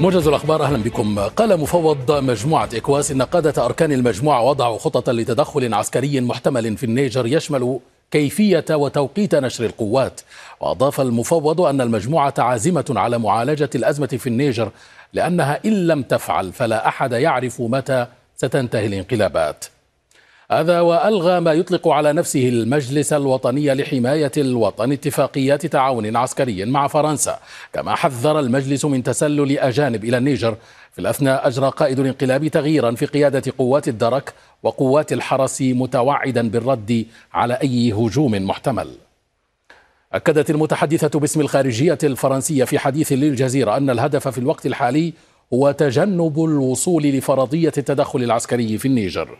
[0.00, 1.18] موجز الأخبار أهلا بكم.
[1.18, 7.26] قال مفوض مجموعة إكواس إن قادة أركان المجموعة وضعوا خططا لتدخل عسكري محتمل في النيجر
[7.26, 7.78] يشمل
[8.10, 10.20] كيفية وتوقيت نشر القوات.
[10.60, 14.70] وأضاف المفوض أن المجموعة عازمة على معالجة الأزمة في النيجر
[15.12, 18.06] لأنها إن لم تفعل فلا أحد يعرف متى
[18.36, 19.64] ستنتهي الانقلابات.
[20.50, 27.38] هذا وألغى ما يطلق على نفسه المجلس الوطني لحماية الوطن اتفاقيات تعاون عسكري مع فرنسا
[27.72, 30.56] كما حذر المجلس من تسلل أجانب إلى النيجر.
[30.92, 37.54] في الأثناء أجرى قائد الانقلاب تغييرا في قيادة قوات الدرك وقوات الحرس متوعدا بالرد على
[37.54, 38.88] أي هجوم محتمل.
[40.12, 45.12] أكدت المتحدثة باسم الخارجية الفرنسية في حديث للجزيرة أن الهدف في الوقت الحالي
[45.54, 49.38] هو تجنب الوصول لفرضية التدخل العسكري في النيجر.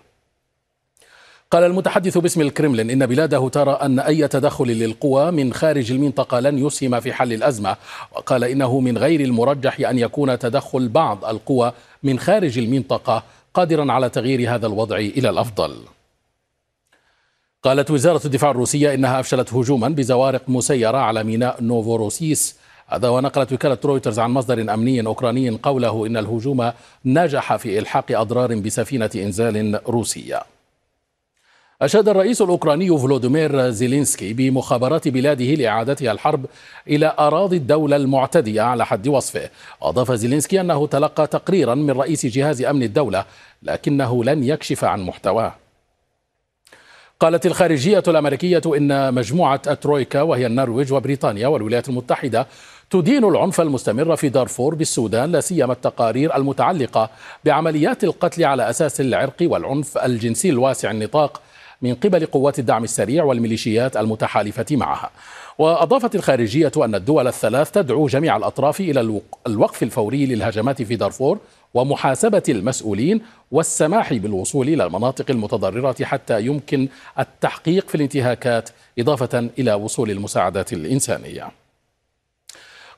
[1.50, 6.66] قال المتحدث باسم الكرملين إن بلاده ترى أن أي تدخل للقوى من خارج المنطقة لن
[6.66, 7.76] يسهم في حل الأزمة.
[8.12, 13.22] وقال إنه من غير المرجح أن يكون تدخل بعض القوى من خارج المنطقة
[13.54, 15.76] قادرا على تغيير هذا الوضع إلى الأفضل.
[17.62, 22.56] قالت وزارة الدفاع الروسية إنها أفشلت هجوما بزوارق مسيرة على ميناء نوفوروسيسك.
[22.86, 26.72] هذا ونقلت وكالة رويترز عن مصدر أمني أوكراني قوله إن الهجوم
[27.04, 30.55] نجح في إلحاق أضرار بسفينة إنزال روسية.
[31.82, 36.46] أشاد الرئيس الأوكراني فلوديمير زيلينسكي بمخابرات بلاده لإعادتها الحرب
[36.88, 39.50] إلى أراضي الدولة المعتدية على حد وصفه.
[39.82, 43.24] أضاف زيلينسكي أنه تلقى تقريرا من رئيس جهاز أمن الدولة
[43.62, 45.54] لكنه لن يكشف عن محتواه.
[47.20, 52.46] قالت الخارجية الأمريكية إن مجموعة الترويكا وهي النرويج وبريطانيا والولايات المتحدة
[52.90, 57.10] تدين العنف المستمر في دارفور بالسودان لا سيما التقارير المتعلقة
[57.44, 61.40] بعمليات القتل على أساس العرق والعنف الجنسي الواسع النطاق
[61.82, 65.10] من قبل قوات الدعم السريع والميليشيات المتحالفة معها.
[65.58, 71.38] وأضافت الخارجية أن الدول الثلاث تدعو جميع الأطراف إلى الوقف الفوري للهجمات في دارفور
[71.74, 80.10] ومحاسبة المسؤولين والسماح بالوصول إلى المناطق المتضررة حتى يمكن التحقيق في الانتهاكات إضافة إلى وصول
[80.10, 81.50] المساعدات الإنسانية.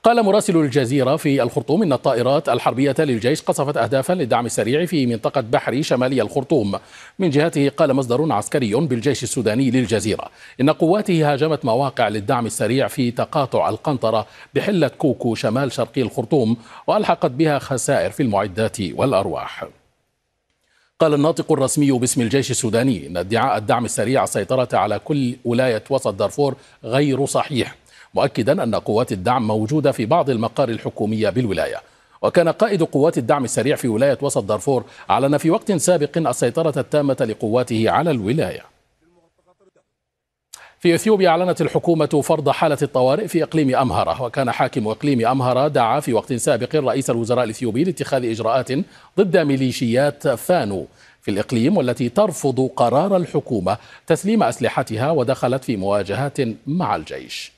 [0.02, 5.40] قال مراسل الجزيرة في الخرطوم إن الطائرات الحربية للجيش قصفت أهدافا للدعم السريع في منطقة
[5.40, 6.78] بحري شمالي الخرطوم.
[7.18, 13.10] من جهته قال مصدر عسكري بالجيش السوداني للجزيرة إن قواته هاجمت مواقع للدعم السريع في
[13.10, 16.56] تقاطع القنطرة بحلة كوكو شمال شرقي الخرطوم
[16.86, 19.64] وألحقت بها خسائر في المعدات والأرواح.
[21.00, 26.14] قال الناطق الرسمي باسم الجيش السوداني إن ادعاء الدعم السريع السيطره على كل ولاية وسط
[26.14, 27.76] دارفور غير صحيح.
[28.14, 31.76] مؤكدا أن قوات الدعم موجودة في بعض المقار الحكومية بالولاية.
[32.22, 37.16] وكان قائد قوات الدعم السريع في ولاية وسط دارفور أعلن في وقت سابق السيطرة التامة
[37.20, 38.78] لقواته على الولاية.
[40.80, 46.00] في إثيوبيا أعلنت الحكومة فرض حالة الطوارئ في إقليم أمهرة وكان حاكم إقليم أمهرة دعا
[46.00, 48.72] في وقت سابق رئيس الوزراء الإثيوبي لاتخاذ إجراءات
[49.18, 50.86] ضد ميليشيات فانو
[51.22, 53.76] في الإقليم والتي ترفض قرار الحكومة
[54.06, 56.36] تسليم أسلحتها ودخلت في مواجهات
[56.66, 57.57] مع الجيش.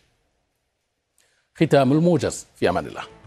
[1.55, 3.20] ختام الموجز في أمان الله.